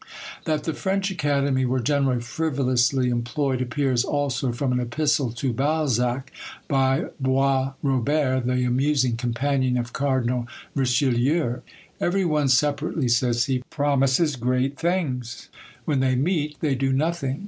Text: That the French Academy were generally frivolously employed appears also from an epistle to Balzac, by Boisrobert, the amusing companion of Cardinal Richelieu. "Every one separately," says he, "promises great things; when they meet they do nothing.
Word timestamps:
That 0.45 0.63
the 0.63 0.73
French 0.73 1.11
Academy 1.11 1.63
were 1.63 1.79
generally 1.79 2.21
frivolously 2.21 3.11
employed 3.11 3.61
appears 3.61 4.03
also 4.03 4.51
from 4.51 4.71
an 4.71 4.79
epistle 4.79 5.31
to 5.33 5.53
Balzac, 5.53 6.31
by 6.67 7.05
Boisrobert, 7.21 8.47
the 8.47 8.63
amusing 8.63 9.15
companion 9.15 9.77
of 9.77 9.93
Cardinal 9.93 10.47
Richelieu. 10.73 11.59
"Every 11.99 12.25
one 12.25 12.47
separately," 12.47 13.09
says 13.09 13.45
he, 13.45 13.61
"promises 13.69 14.37
great 14.37 14.75
things; 14.75 15.49
when 15.85 15.99
they 15.99 16.15
meet 16.15 16.57
they 16.61 16.73
do 16.73 16.91
nothing. 16.91 17.39